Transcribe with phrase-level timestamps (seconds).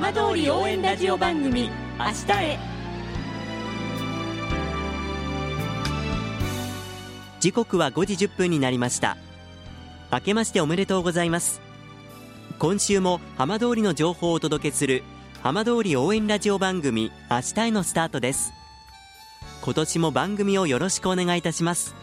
[0.00, 1.68] 浜通り応援ラジオ番組
[1.98, 2.58] 明日へ。
[7.38, 9.18] 時刻は5時1分になりました。
[10.10, 11.60] 明けましておめでとうございます。
[12.58, 15.02] 今週も浜通りの情報をお届けする
[15.42, 18.54] 浜通り応援ラジオ番組明日へのスタートです。
[19.60, 21.94] 今年も番組をよろしくお願いいたします。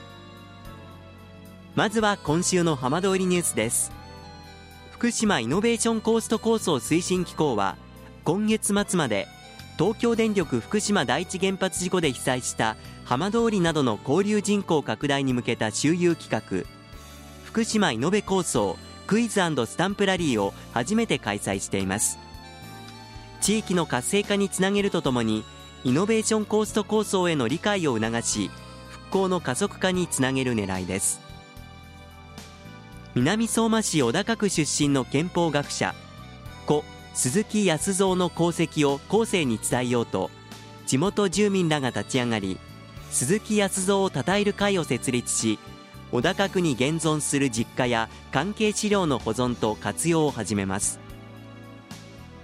[1.73, 3.91] まずは今週の浜通りニュースです。
[4.91, 7.75] 福島イノベーションコースト構想推進機構は
[8.27, 9.25] 今月末まで
[9.79, 16.69] 東京電力福島第一原発事故で被災した浜通りなどの交流人口拡大に向けた周遊企画
[17.45, 18.77] 福島イノベ構想
[19.07, 22.19] クイズスタンプラリーを初めて開催しています。
[23.39, 25.45] 地域の活性化につなげるとともに
[25.85, 28.51] イノベーションコースト構想への理解を促し
[28.89, 31.21] 復興の加速化につなげる狙いです。
[33.15, 35.95] 南相馬市小高区出身の憲法学者
[36.65, 36.83] 故
[37.17, 40.29] 鈴木康造の功績を後世に伝えようと
[40.85, 42.59] 地元住民らが立ち上がり
[43.09, 45.57] 鈴木康造を称える会を設立し
[46.11, 50.99] 小高区に現存する実家や関係資料の保存と活用を始めます。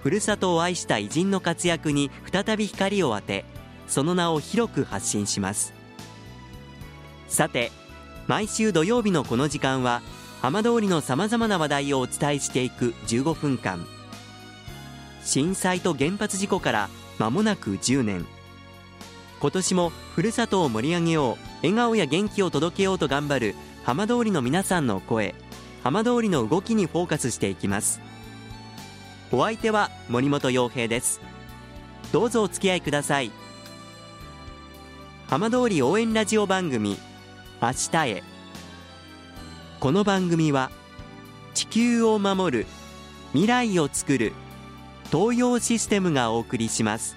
[0.02, 3.44] ふるさとを愛した偉人の活躍に再び光を当て
[3.86, 5.72] その名を広く発信します。
[7.28, 7.70] さて
[8.26, 10.02] 毎週土曜日のこの時間は
[10.42, 13.93] 浜通りのさまざまな話題をお伝えしていく15分間。
[15.24, 18.26] 震災と原発事故から間もなく10年。
[19.40, 25.34] 今年もふるさとを盛り上げよう笑顔や元気を届けようと頑張る浜通りの皆さんの声
[25.82, 28.00] 浜通りの動きにフォーカスしていきます。
[29.32, 31.20] お相手は森本洋平です。
[32.12, 33.30] どうぞお付き合いください。
[35.28, 36.96] 浜通り応援ラジオ番組
[37.60, 38.22] 明日へ。
[39.80, 40.70] この番組は
[41.52, 42.66] 地球を守る
[43.32, 44.32] 未来をつくる
[45.12, 47.16] 東洋システムがお送りします。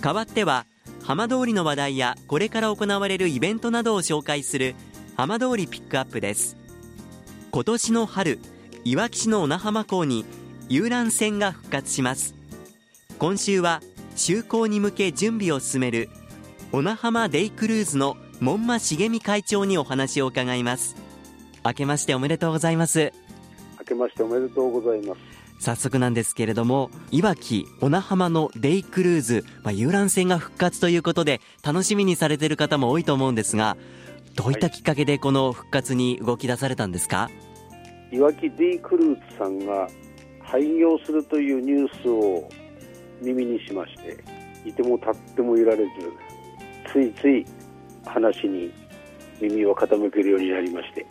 [0.00, 0.66] 代わっては
[1.02, 4.76] 浜通りの話題やこれから行われるイベントなどを紹介する
[5.16, 6.56] 浜通りピックアップです。
[7.50, 8.38] 今年の春
[8.84, 10.24] いわき市の小名浜港に
[10.68, 12.34] 遊覧船が復活します。
[13.18, 13.82] 今週は
[14.14, 16.08] 就航に向け準備を進める
[16.70, 20.96] 小名浜デイクルーズの門馬茂美会長にお話を伺います。
[21.64, 23.12] 明けましておめでとうございます。
[23.78, 25.20] 明けましておめでとうございます。
[25.58, 33.78] 早速なんですけれどもいわき小名浜のデイクルーズ、まあ、遊覧船が復活ということで楽しみにされている方も多いと思うんですが
[34.34, 37.30] どういったきっかけでこの復活に動き出されたんですか、は
[38.12, 39.88] い、いわきデイクルーズさんが
[40.42, 42.48] 廃業するというニュースを
[43.22, 44.22] 耳にしまして
[44.68, 45.90] いても立ってもいられず
[46.92, 47.46] ついつい
[48.06, 48.72] 話に
[49.40, 51.04] 耳を傾けるようになりまして。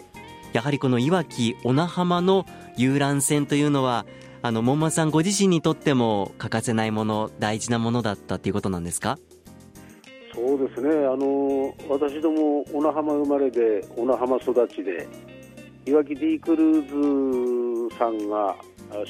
[0.54, 2.46] やはりこのいわき小名浜の
[2.78, 4.06] 遊覧船というのは
[4.42, 9.18] あの門馬さんご自身にとっても欠かせないもの大事なものだったということなんですか？
[10.34, 10.90] そうですね。
[10.90, 15.08] あの私ども小名浜生まれで小名浜育ちで
[15.86, 18.56] いわき D クルーズさんが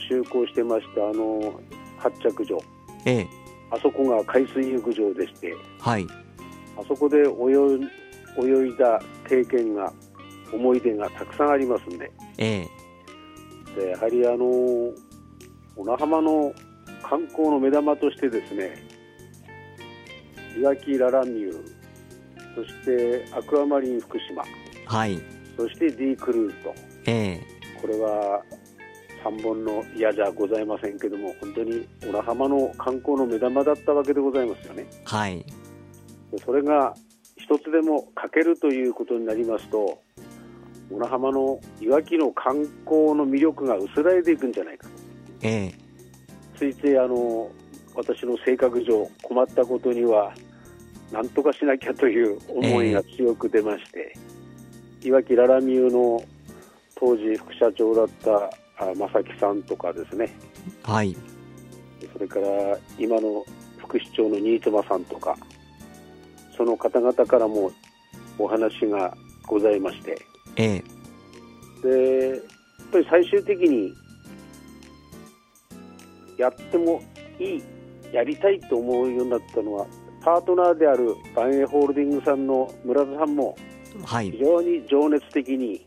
[0.09, 1.59] 就航してましたあの
[1.97, 2.57] 発着所。
[3.05, 3.27] ええ、
[3.71, 6.07] あそこが海水浴場でして、はい、
[6.77, 7.23] あそこで泳
[8.37, 9.91] 泳いだ経験が
[10.51, 12.67] 思い出がたくさんありますんで,、え
[13.77, 14.45] え、でやはりあの
[15.75, 16.53] 小名浜の
[17.01, 18.75] 観光の目玉としてですね
[20.57, 21.75] いわきララミュー
[22.55, 24.43] そしてアクアマリン福島、
[24.85, 25.21] はい、
[25.57, 26.75] そして D クルーズと、
[27.05, 27.41] ええ、
[27.81, 28.41] これは
[29.23, 34.85] 三本の矢じゃございませんけども本当に小名浜の観光の目玉だったわけでございますよね。
[35.03, 35.45] はい
[36.39, 36.95] それが
[37.37, 39.99] 一つでも欠けるということになりますと
[40.89, 44.93] 小名浜のいわきの観光の魅力が薄らいでいくんじゃないかと、
[45.41, 45.73] ええ、
[46.57, 47.49] ついついあの
[47.95, 50.33] 私の性格上困ったことには
[51.11, 54.15] 何とかしなきゃという思いが強く出まして、
[55.03, 56.23] え、いわきララミューの
[56.95, 58.49] 当時副社長だった
[58.95, 60.35] 正木さんとかですね、
[60.83, 61.15] はい、
[62.13, 63.45] それから今の
[63.77, 65.37] 副市長の新妻さんとか
[66.55, 67.71] その方々からも
[68.37, 69.15] お話が
[69.47, 70.17] ございまして、
[70.55, 70.83] ええ、
[71.83, 72.39] でやっ
[72.91, 73.93] ぱり最終的に
[76.37, 77.01] やっても
[77.39, 77.63] いい
[78.11, 79.85] やりたいと思うようになったのは
[80.23, 83.55] パートナーであるバンエホールディングさんの村田さんも
[84.21, 85.85] 非常に情熱的に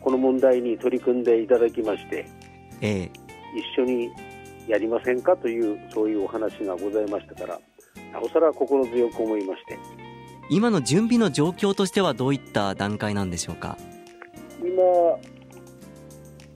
[0.00, 2.26] この問題に取り組んでいただきまして、
[2.80, 3.10] ええ、
[3.76, 4.10] 一緒に
[4.68, 7.60] やりませんかというそういうお話がございましたから
[8.12, 9.78] なおさら心強く思いまして
[10.48, 13.76] 今の準備の状況としてはどういった段階なんでしょうか？
[14.60, 14.72] 今、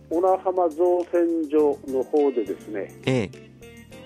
[0.09, 3.31] 小名浜造船所の方でですね、ええ。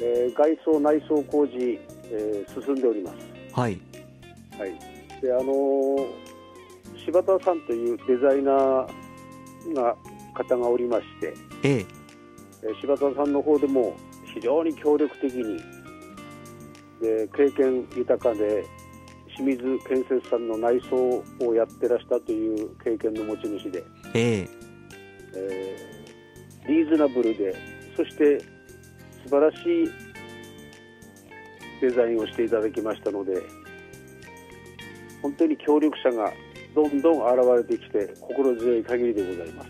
[0.00, 1.78] えー外装、内装工事、
[2.10, 3.16] えー進んでおります。
[3.52, 3.78] はい。
[4.58, 4.78] はい、
[5.20, 6.06] であのー
[7.04, 8.86] 柴田さんというデザイナー
[9.74, 9.96] が
[10.34, 11.86] 方がおりまして、ええ。
[12.62, 13.94] えー柴田さんの方でも
[14.34, 15.60] 非常に協力的に
[17.00, 18.64] で経験豊かで
[19.36, 23.84] 清水建設さんの内装をやってらしたという経験の持ち主で、
[24.14, 24.48] ええ。
[25.34, 25.94] えー
[26.66, 27.54] リーズナブルで
[27.96, 28.38] そして
[29.24, 29.90] 素晴らしい
[31.80, 33.34] デザインをしていただきましたので
[35.20, 36.32] 本当に協力者が
[36.74, 39.68] どんどん現れてきて心強い限りでございます。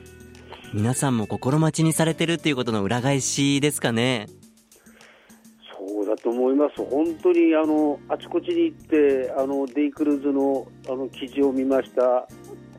[0.73, 4.27] 皆さんも心待ちにされてるっていうことの裏返しですかね
[6.25, 6.83] と思います。
[6.83, 12.27] 本当にあのあちこちに行ってあのデイクルーズのあの記事を見ました。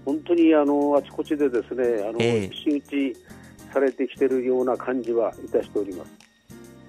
[0.04, 2.52] 本当にあのあちこちでですねあの、ええ。
[2.52, 3.16] 周知
[3.72, 6.12] されてきてるような感じはいたしております。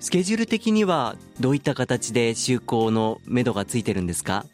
[0.00, 4.46] スケジュール的にはどういった形で就航のめどがついてるんですか？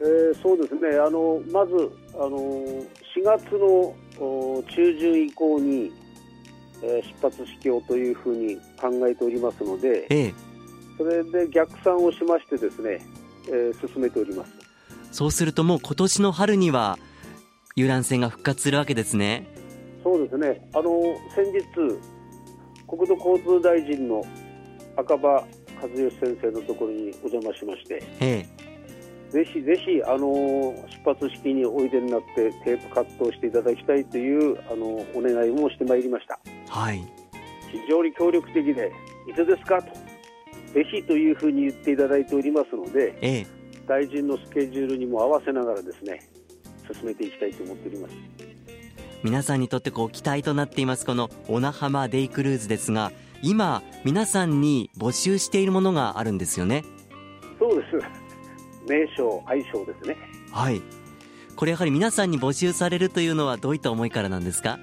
[0.00, 0.96] えーそうですね。
[0.98, 1.74] あのまず
[2.14, 5.92] あの4月のお中旬以降に、
[6.82, 10.34] えー出発式をというふうに考えておりますのでええ
[10.98, 13.00] それで逆算をしましてですね、
[13.48, 14.52] えー進めております。
[15.12, 16.98] そうするともう今年の春には
[17.76, 19.46] 遊覧船が復活するわけですね。
[20.04, 20.68] そうですね。
[20.74, 20.90] あの
[21.34, 21.64] 先日
[22.86, 24.22] 国土交通大臣の
[24.96, 25.28] 赤羽
[25.80, 28.46] 和義先生のところにお邪魔しましてえ
[29.30, 30.74] ぜひぜひあの
[31.04, 36.40] 出発式においでになってテープカットをしていただきたいというあのお願いもしてまいりました。
[36.46, 36.98] えはい。
[37.70, 38.90] 非常に協力的で
[39.30, 39.80] いつですか？
[39.82, 39.88] と
[40.74, 43.46] ぜひというふうに言っていただいておりますのでええ。
[43.86, 46.20] 大臣のスケジュールにも合わせながらですね
[46.92, 48.14] 進めていきたいと思っております。
[49.24, 53.10] 皆さんにとってこう期待となっていますこの小名浜デイクルーズですが
[53.42, 56.84] 今皆さんに募集しているものがあるんですよね。
[57.58, 57.96] そうです。
[58.88, 60.16] 名称愛称ですね。
[60.52, 60.80] はい。
[61.56, 64.78] これやはり皆さんに募集されるというのはどういった思いからなんですか？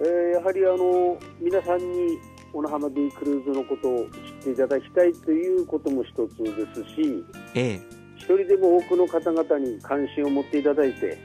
[0.00, 2.18] えーやはりあの皆さんに
[2.52, 7.80] 小名浜デイクルーズのことを知っていただきたいということも一つですしええ。
[8.16, 11.18] 一人でも多くの方々に関心を持っていただいて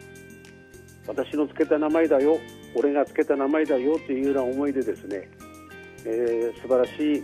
[1.08, 2.38] 私のつけた名前だよ
[2.76, 5.30] 俺がつけた名前だよというような思いでですね、
[6.06, 7.24] えー素晴らしい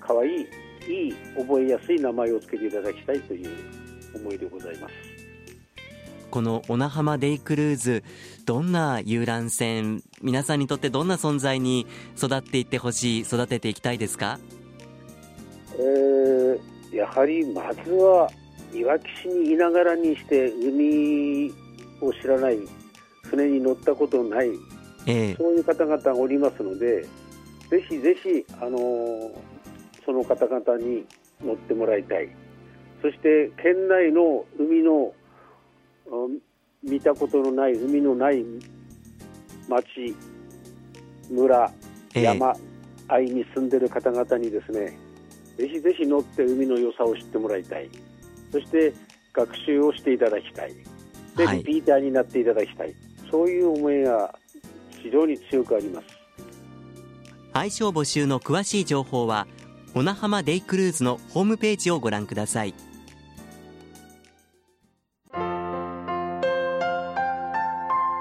[0.00, 0.40] 可愛い
[0.88, 3.50] いい覚えやすい名前をつけていただきたいという
[4.16, 4.94] 思いでございます。
[6.30, 8.02] この小名浜デイクルーズ
[8.46, 11.86] どんな遊覧船皆さんにとってどんな存在に
[12.16, 14.40] 育っていってほしい育てていきたいですか？
[15.78, 18.30] えーやはりまずは
[18.74, 21.50] いわき市にいながらにして海
[22.02, 22.58] を知らない
[23.24, 24.50] 船に乗ったことのない
[25.06, 25.34] ええ。
[25.36, 27.02] そういう方々がおりますので
[27.70, 29.30] ぜひぜひ、あのー
[30.04, 31.06] その方々に
[31.42, 32.28] 乗ってもらいたい。
[33.00, 35.12] そして県内の海の
[36.06, 36.38] うん
[36.82, 38.44] 見たことのない海のない
[39.68, 39.84] 町
[41.30, 41.72] 村
[42.14, 42.22] ええ。
[42.24, 42.54] 山
[43.08, 44.98] あいに住んでる方々にですね
[45.56, 47.88] ぜひぜひ乗って海の良さを知ってもらいたい。
[48.50, 48.92] そして
[49.32, 50.74] 学習をしていただきたい。
[51.36, 51.58] で、はい。
[51.58, 52.94] リピーターになっていただきたい。
[53.30, 54.34] そういう思いが
[55.02, 56.06] 非常に強くあります。
[57.54, 59.46] 愛称募集の詳しい情報は
[59.94, 62.74] 小名浜デイクルーズのホームページをご覧ください。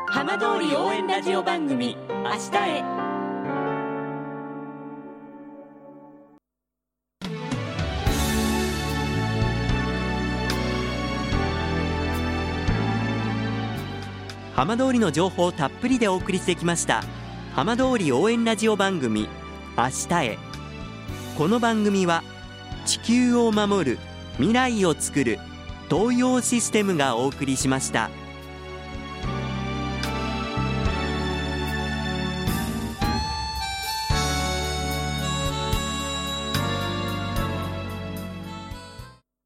[0.08, 2.84] 浜通り応援ラジオ番組「明日へ」
[14.62, 17.04] 浜通りの情報をたっぷりでお送りしてきました
[17.56, 19.28] 浜通り応援ラジオ番組
[19.76, 20.38] 明日へ
[21.36, 22.22] この番組は
[22.86, 24.00] 地球を守る
[24.36, 25.40] 未来をつくる
[25.90, 28.12] 東洋システムがお送りしました。